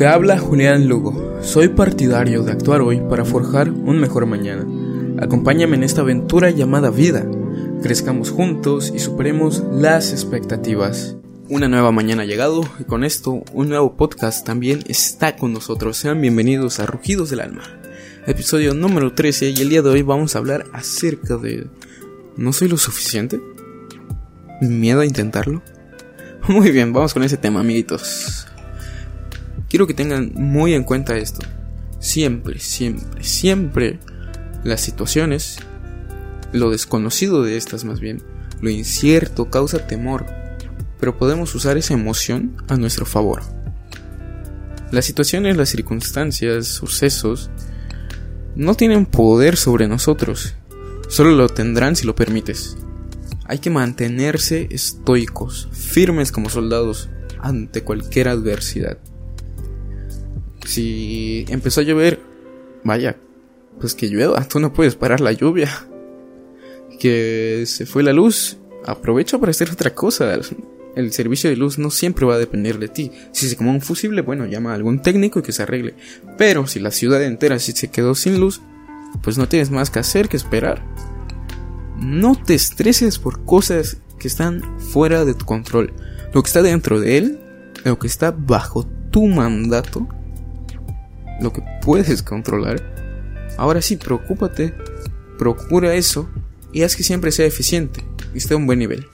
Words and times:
Te 0.00 0.06
habla 0.06 0.38
Julián 0.38 0.88
Lugo. 0.88 1.42
Soy 1.42 1.68
partidario 1.68 2.42
de 2.42 2.52
actuar 2.52 2.80
hoy 2.80 3.02
para 3.06 3.26
forjar 3.26 3.68
un 3.68 4.00
mejor 4.00 4.24
mañana. 4.24 4.64
Acompáñame 5.22 5.76
en 5.76 5.82
esta 5.82 6.00
aventura 6.00 6.48
llamada 6.48 6.88
vida. 6.88 7.26
Crezcamos 7.82 8.30
juntos 8.30 8.94
y 8.96 8.98
superemos 8.98 9.62
las 9.70 10.12
expectativas. 10.12 11.16
Una 11.50 11.68
nueva 11.68 11.92
mañana 11.92 12.22
ha 12.22 12.24
llegado 12.24 12.62
y 12.78 12.84
con 12.84 13.04
esto 13.04 13.44
un 13.52 13.68
nuevo 13.68 13.94
podcast 13.98 14.46
también 14.46 14.82
está 14.88 15.36
con 15.36 15.52
nosotros. 15.52 15.98
Sean 15.98 16.18
bienvenidos 16.22 16.80
a 16.80 16.86
Rugidos 16.86 17.28
del 17.28 17.40
Alma. 17.40 17.64
Episodio 18.26 18.72
número 18.72 19.12
13 19.12 19.50
y 19.50 19.60
el 19.60 19.68
día 19.68 19.82
de 19.82 19.90
hoy 19.90 20.00
vamos 20.00 20.34
a 20.34 20.38
hablar 20.38 20.64
acerca 20.72 21.36
de... 21.36 21.66
¿No 22.38 22.54
soy 22.54 22.68
lo 22.68 22.78
suficiente? 22.78 23.38
¿Miedo 24.62 25.00
a 25.00 25.04
intentarlo? 25.04 25.62
Muy 26.48 26.70
bien, 26.70 26.94
vamos 26.94 27.12
con 27.12 27.22
ese 27.22 27.36
tema, 27.36 27.60
amiguitos. 27.60 28.46
Quiero 29.70 29.86
que 29.86 29.94
tengan 29.94 30.32
muy 30.34 30.74
en 30.74 30.82
cuenta 30.82 31.16
esto. 31.16 31.46
Siempre, 32.00 32.58
siempre, 32.58 33.22
siempre 33.22 34.00
las 34.64 34.80
situaciones, 34.80 35.58
lo 36.52 36.70
desconocido 36.70 37.44
de 37.44 37.56
estas 37.56 37.84
más 37.84 38.00
bien, 38.00 38.20
lo 38.60 38.68
incierto 38.68 39.48
causa 39.48 39.86
temor, 39.86 40.26
pero 40.98 41.16
podemos 41.16 41.54
usar 41.54 41.78
esa 41.78 41.94
emoción 41.94 42.56
a 42.66 42.76
nuestro 42.76 43.06
favor. 43.06 43.42
Las 44.90 45.04
situaciones, 45.04 45.56
las 45.56 45.68
circunstancias, 45.68 46.66
sucesos, 46.66 47.48
no 48.56 48.74
tienen 48.74 49.06
poder 49.06 49.56
sobre 49.56 49.86
nosotros, 49.86 50.56
solo 51.08 51.30
lo 51.30 51.48
tendrán 51.48 51.94
si 51.94 52.06
lo 52.06 52.16
permites. 52.16 52.76
Hay 53.44 53.60
que 53.60 53.70
mantenerse 53.70 54.66
estoicos, 54.72 55.68
firmes 55.70 56.32
como 56.32 56.50
soldados 56.50 57.08
ante 57.38 57.84
cualquier 57.84 58.26
adversidad. 58.26 58.98
Si 60.70 61.44
empezó 61.48 61.80
a 61.80 61.82
llover, 61.82 62.20
vaya, 62.84 63.16
pues 63.80 63.96
que 63.96 64.06
llueva, 64.06 64.46
tú 64.46 64.60
no 64.60 64.72
puedes 64.72 64.94
parar 64.94 65.20
la 65.20 65.32
lluvia. 65.32 65.68
Que 67.00 67.64
se 67.66 67.86
fue 67.86 68.04
la 68.04 68.12
luz, 68.12 68.58
aprovecha 68.86 69.36
para 69.38 69.50
hacer 69.50 69.68
otra 69.72 69.96
cosa. 69.96 70.32
El 70.94 71.12
servicio 71.12 71.50
de 71.50 71.56
luz 71.56 71.76
no 71.80 71.90
siempre 71.90 72.24
va 72.24 72.36
a 72.36 72.38
depender 72.38 72.78
de 72.78 72.86
ti. 72.86 73.10
Si 73.32 73.48
se 73.48 73.56
quemó 73.56 73.72
un 73.72 73.80
fusible, 73.80 74.22
bueno, 74.22 74.46
llama 74.46 74.70
a 74.70 74.76
algún 74.76 75.02
técnico 75.02 75.40
y 75.40 75.42
que 75.42 75.50
se 75.50 75.64
arregle. 75.64 75.96
Pero 76.38 76.68
si 76.68 76.78
la 76.78 76.92
ciudad 76.92 77.20
entera 77.24 77.58
se 77.58 77.88
quedó 77.88 78.14
sin 78.14 78.38
luz, 78.38 78.60
pues 79.24 79.38
no 79.38 79.48
tienes 79.48 79.72
más 79.72 79.90
que 79.90 79.98
hacer 79.98 80.28
que 80.28 80.36
esperar. 80.36 80.84
No 81.96 82.40
te 82.40 82.54
estreses 82.54 83.18
por 83.18 83.44
cosas 83.44 83.96
que 84.20 84.28
están 84.28 84.78
fuera 84.78 85.24
de 85.24 85.34
tu 85.34 85.46
control. 85.46 85.94
Lo 86.32 86.44
que 86.44 86.46
está 86.46 86.62
dentro 86.62 87.00
de 87.00 87.18
él, 87.18 87.40
lo 87.84 87.98
que 87.98 88.06
está 88.06 88.30
bajo 88.30 88.86
tu 89.10 89.26
mandato, 89.26 90.06
lo 91.40 91.52
que 91.52 91.62
puedes 91.82 92.22
controlar, 92.22 92.82
ahora 93.56 93.82
sí, 93.82 93.96
preocúpate, 93.96 94.74
procura 95.38 95.94
eso 95.94 96.28
y 96.72 96.82
haz 96.82 96.96
que 96.96 97.02
siempre 97.02 97.32
sea 97.32 97.46
eficiente 97.46 98.04
y 98.34 98.38
esté 98.38 98.54
a 98.54 98.56
un 98.56 98.66
buen 98.66 98.78
nivel. 98.78 99.06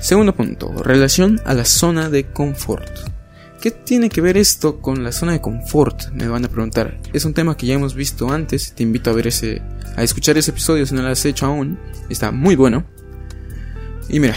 Segundo 0.00 0.34
punto, 0.34 0.72
relación 0.82 1.40
a 1.44 1.54
la 1.54 1.64
zona 1.64 2.10
de 2.10 2.30
confort. 2.30 2.90
¿Qué 3.60 3.70
tiene 3.70 4.10
que 4.10 4.20
ver 4.20 4.36
esto 4.36 4.80
con 4.80 5.02
la 5.02 5.10
zona 5.10 5.32
de 5.32 5.40
confort? 5.40 6.12
Me 6.12 6.28
van 6.28 6.44
a 6.44 6.48
preguntar. 6.48 7.00
Es 7.12 7.24
un 7.24 7.34
tema 7.34 7.56
que 7.56 7.66
ya 7.66 7.74
hemos 7.74 7.94
visto 7.94 8.30
antes. 8.30 8.74
Te 8.74 8.82
invito 8.82 9.10
a 9.10 9.14
ver 9.14 9.26
ese, 9.26 9.62
a 9.96 10.02
escuchar 10.02 10.36
ese 10.36 10.52
episodio 10.52 10.86
si 10.86 10.94
no 10.94 11.02
lo 11.02 11.08
has 11.08 11.24
hecho 11.24 11.46
aún. 11.46 11.78
Está 12.08 12.30
muy 12.30 12.54
bueno. 12.54 12.84
Y 14.08 14.20
mira, 14.20 14.36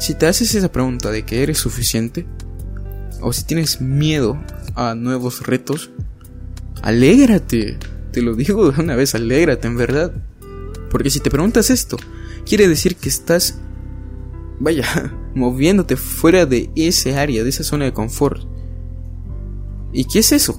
si 0.00 0.14
te 0.14 0.26
haces 0.26 0.54
esa 0.54 0.72
pregunta 0.72 1.10
de 1.10 1.24
que 1.24 1.42
eres 1.42 1.58
suficiente, 1.58 2.26
o 3.20 3.32
si 3.32 3.44
tienes 3.44 3.80
miedo 3.80 4.40
a 4.78 4.94
nuevos 4.94 5.44
retos, 5.44 5.90
alégrate. 6.82 7.78
Te 8.12 8.22
lo 8.22 8.36
digo 8.36 8.70
de 8.70 8.80
una 8.80 8.94
vez, 8.94 9.14
alégrate 9.14 9.66
en 9.66 9.76
verdad. 9.76 10.12
Porque 10.88 11.10
si 11.10 11.18
te 11.18 11.30
preguntas 11.30 11.70
esto, 11.70 11.96
quiere 12.46 12.68
decir 12.68 12.94
que 12.94 13.08
estás, 13.08 13.58
vaya, 14.60 14.86
moviéndote 15.34 15.96
fuera 15.96 16.46
de 16.46 16.70
ese 16.76 17.16
área, 17.16 17.42
de 17.42 17.50
esa 17.50 17.64
zona 17.64 17.86
de 17.86 17.92
confort. 17.92 18.42
¿Y 19.92 20.04
qué 20.04 20.20
es 20.20 20.30
eso? 20.30 20.56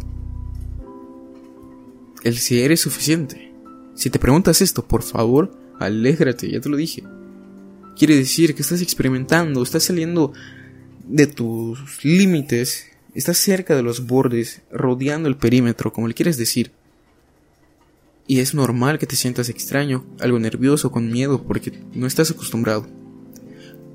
El 2.24 2.38
si 2.38 2.62
eres 2.62 2.82
suficiente. 2.82 3.54
Si 3.96 4.10
te 4.10 4.20
preguntas 4.20 4.62
esto, 4.62 4.86
por 4.86 5.02
favor, 5.02 5.58
alégrate, 5.80 6.52
ya 6.52 6.60
te 6.60 6.68
lo 6.68 6.76
dije. 6.76 7.04
Quiere 7.98 8.18
decir 8.18 8.54
que 8.54 8.64
estás 8.64 8.82
experimentando, 8.82 9.64
estás 9.64 9.84
saliendo 9.84 10.34
de 11.08 11.28
tus 11.28 12.04
límites, 12.04 12.89
estás 13.14 13.38
cerca 13.38 13.76
de 13.76 13.84
los 13.84 14.08
bordes, 14.08 14.62
rodeando 14.72 15.28
el 15.28 15.38
perímetro, 15.38 15.92
como 15.92 16.08
le 16.08 16.14
quieres 16.14 16.38
decir. 16.38 16.72
Y 18.28 18.40
es 18.40 18.54
normal 18.54 19.00
que 19.00 19.08
te 19.08 19.16
sientas 19.16 19.50
extraño, 19.50 20.06
algo 20.20 20.40
nervioso, 20.40 20.92
con 20.92 21.12
miedo, 21.12 21.44
porque 21.44 21.80
no 21.94 22.06
estás 22.06 22.32
acostumbrado. 22.32 22.88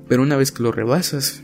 Pero 0.07 0.21
una 0.21 0.35
vez 0.35 0.51
que 0.51 0.63
lo 0.63 0.71
rebasas, 0.71 1.41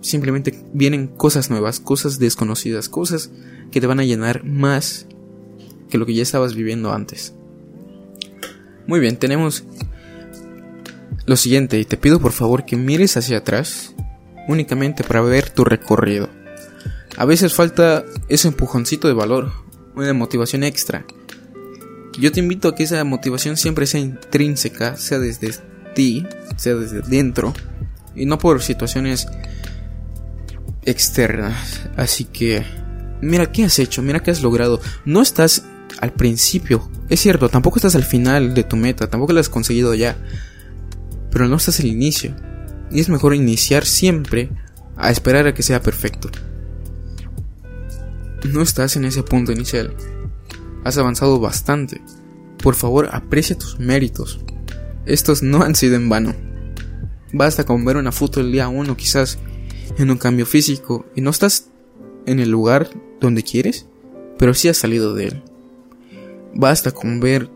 simplemente 0.00 0.62
vienen 0.72 1.08
cosas 1.08 1.50
nuevas, 1.50 1.80
cosas 1.80 2.18
desconocidas, 2.18 2.88
cosas 2.88 3.30
que 3.72 3.80
te 3.80 3.86
van 3.86 4.00
a 4.00 4.04
llenar 4.04 4.44
más 4.44 5.06
que 5.90 5.98
lo 5.98 6.06
que 6.06 6.14
ya 6.14 6.22
estabas 6.22 6.54
viviendo 6.54 6.92
antes. 6.92 7.34
Muy 8.86 9.00
bien, 9.00 9.16
tenemos 9.16 9.64
lo 11.26 11.36
siguiente, 11.36 11.80
y 11.80 11.84
te 11.84 11.96
pido 11.96 12.20
por 12.20 12.32
favor 12.32 12.64
que 12.66 12.76
mires 12.76 13.16
hacia 13.16 13.38
atrás 13.38 13.94
únicamente 14.46 15.04
para 15.04 15.22
ver 15.22 15.50
tu 15.50 15.64
recorrido. 15.64 16.28
A 17.16 17.24
veces 17.24 17.54
falta 17.54 18.04
ese 18.28 18.48
empujoncito 18.48 19.06
de 19.08 19.14
valor, 19.14 19.52
una 19.94 20.12
motivación 20.12 20.64
extra. 20.64 21.06
Yo 22.18 22.32
te 22.32 22.40
invito 22.40 22.68
a 22.68 22.74
que 22.74 22.84
esa 22.84 23.02
motivación 23.04 23.56
siempre 23.56 23.86
sea 23.86 24.00
intrínseca, 24.00 24.96
sea 24.96 25.18
desde 25.18 25.52
ti, 25.94 26.26
sea 26.56 26.74
desde 26.74 27.02
dentro, 27.02 27.54
y 28.14 28.26
no 28.26 28.38
por 28.38 28.62
situaciones 28.62 29.28
externas. 30.84 31.82
Así 31.96 32.24
que, 32.24 32.64
mira 33.20 33.50
qué 33.50 33.64
has 33.64 33.78
hecho, 33.78 34.02
mira 34.02 34.20
qué 34.20 34.30
has 34.30 34.42
logrado. 34.42 34.80
No 35.04 35.22
estás 35.22 35.64
al 36.00 36.12
principio, 36.12 36.90
es 37.08 37.20
cierto, 37.20 37.48
tampoco 37.48 37.78
estás 37.78 37.94
al 37.94 38.04
final 38.04 38.54
de 38.54 38.64
tu 38.64 38.76
meta, 38.76 39.08
tampoco 39.08 39.32
la 39.32 39.40
has 39.40 39.48
conseguido 39.48 39.94
ya, 39.94 40.16
pero 41.30 41.48
no 41.48 41.56
estás 41.56 41.80
al 41.80 41.86
inicio. 41.86 42.34
Y 42.90 43.00
es 43.00 43.08
mejor 43.08 43.34
iniciar 43.34 43.84
siempre 43.86 44.50
a 44.96 45.10
esperar 45.10 45.46
a 45.46 45.54
que 45.54 45.62
sea 45.62 45.80
perfecto. 45.80 46.30
No 48.44 48.60
estás 48.60 48.96
en 48.96 49.04
ese 49.06 49.22
punto 49.22 49.52
inicial. 49.52 49.94
Has 50.84 50.98
avanzado 50.98 51.40
bastante. 51.40 52.02
Por 52.62 52.74
favor, 52.74 53.08
aprecia 53.10 53.56
tus 53.56 53.78
méritos. 53.78 54.40
Estos 55.06 55.42
no 55.42 55.62
han 55.62 55.74
sido 55.74 55.96
en 55.96 56.08
vano. 56.08 56.34
Basta 57.32 57.64
con 57.64 57.84
ver 57.84 57.96
una 57.96 58.12
foto 58.12 58.40
el 58.40 58.52
día 58.52 58.68
1 58.68 58.96
quizás 58.96 59.38
en 59.98 60.10
un 60.10 60.18
cambio 60.18 60.46
físico 60.46 61.06
y 61.14 61.20
no 61.20 61.30
estás 61.30 61.70
en 62.26 62.38
el 62.38 62.50
lugar 62.50 62.88
donde 63.20 63.42
quieres, 63.42 63.86
pero 64.38 64.54
sí 64.54 64.68
has 64.68 64.76
salido 64.76 65.14
de 65.14 65.28
él. 65.28 65.42
Basta 66.54 66.92
con 66.92 67.20
ver 67.20 67.50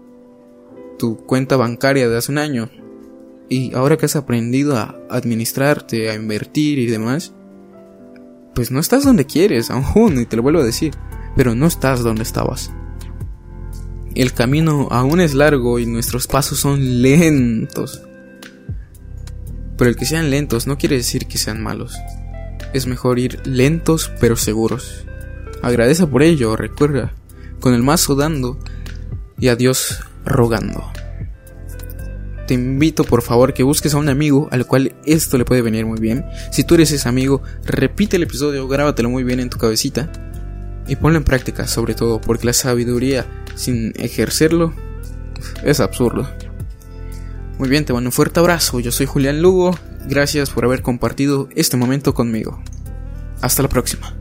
tu 0.98 1.18
cuenta 1.18 1.56
bancaria 1.56 2.08
de 2.08 2.16
hace 2.16 2.32
un 2.32 2.38
año 2.38 2.70
y 3.48 3.74
ahora 3.74 3.96
que 3.96 4.06
has 4.06 4.16
aprendido 4.16 4.76
a 4.76 4.98
administrarte, 5.10 6.10
a 6.10 6.14
invertir 6.14 6.78
y 6.78 6.86
demás, 6.86 7.34
pues 8.58 8.72
no 8.72 8.80
estás 8.80 9.04
donde 9.04 9.24
quieres, 9.24 9.70
aún, 9.70 10.20
y 10.20 10.26
te 10.26 10.34
lo 10.34 10.42
vuelvo 10.42 10.58
a 10.58 10.64
decir, 10.64 10.92
pero 11.36 11.54
no 11.54 11.68
estás 11.68 12.02
donde 12.02 12.24
estabas. 12.24 12.72
El 14.16 14.32
camino 14.32 14.88
aún 14.90 15.20
es 15.20 15.32
largo 15.32 15.78
y 15.78 15.86
nuestros 15.86 16.26
pasos 16.26 16.58
son 16.58 17.00
lentos. 17.00 18.02
Pero 19.76 19.88
el 19.88 19.94
que 19.94 20.06
sean 20.06 20.30
lentos 20.30 20.66
no 20.66 20.76
quiere 20.76 20.96
decir 20.96 21.26
que 21.26 21.38
sean 21.38 21.62
malos. 21.62 21.94
Es 22.72 22.88
mejor 22.88 23.20
ir 23.20 23.46
lentos 23.46 24.10
pero 24.18 24.34
seguros. 24.34 25.04
Agradece 25.62 26.08
por 26.08 26.24
ello, 26.24 26.56
recuerda, 26.56 27.12
con 27.60 27.74
el 27.74 27.84
mazo 27.84 28.16
dando 28.16 28.58
y 29.38 29.46
a 29.46 29.54
Dios 29.54 30.00
rogando 30.24 30.82
te 32.48 32.54
invito 32.54 33.04
por 33.04 33.20
favor 33.20 33.52
que 33.52 33.62
busques 33.62 33.92
a 33.92 33.98
un 33.98 34.08
amigo 34.08 34.48
al 34.50 34.66
cual 34.66 34.94
esto 35.04 35.36
le 35.36 35.44
puede 35.44 35.60
venir 35.60 35.84
muy 35.84 36.00
bien. 36.00 36.24
Si 36.50 36.64
tú 36.64 36.76
eres 36.76 36.90
ese 36.90 37.06
amigo, 37.06 37.42
repite 37.62 38.16
el 38.16 38.22
episodio, 38.22 38.66
grábatelo 38.66 39.10
muy 39.10 39.22
bien 39.22 39.38
en 39.38 39.50
tu 39.50 39.58
cabecita 39.58 40.10
y 40.88 40.96
ponlo 40.96 41.18
en 41.18 41.24
práctica, 41.24 41.66
sobre 41.66 41.94
todo 41.94 42.22
porque 42.22 42.46
la 42.46 42.54
sabiduría 42.54 43.26
sin 43.54 43.92
ejercerlo 43.96 44.72
es 45.62 45.78
absurdo. 45.80 46.26
Muy 47.58 47.68
bien, 47.68 47.84
te 47.84 47.92
mando 47.92 48.08
un 48.08 48.12
fuerte 48.12 48.40
abrazo. 48.40 48.80
Yo 48.80 48.92
soy 48.92 49.04
Julián 49.04 49.42
Lugo. 49.42 49.78
Gracias 50.08 50.48
por 50.48 50.64
haber 50.64 50.80
compartido 50.80 51.50
este 51.54 51.76
momento 51.76 52.14
conmigo. 52.14 52.62
Hasta 53.42 53.62
la 53.62 53.68
próxima. 53.68 54.16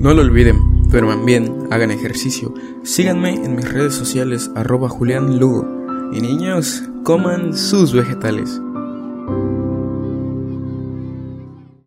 No 0.00 0.12
lo 0.12 0.22
olviden 0.22 0.77
pero 0.90 1.16
bien, 1.24 1.68
hagan 1.70 1.90
ejercicio. 1.90 2.52
Síganme 2.82 3.34
en 3.34 3.56
mis 3.56 3.70
redes 3.70 3.94
sociales 3.94 4.50
arroba 4.54 4.88
Julián 4.88 5.38
Lugo. 5.38 5.66
Y 6.12 6.20
niños, 6.20 6.82
coman 7.04 7.56
sus 7.56 7.92
vegetales. 7.92 8.60